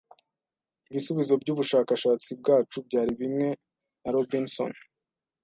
[0.89, 3.49] ibisubizo byubushakashatsi bwacu byari bimwe
[4.01, 4.71] na Robinson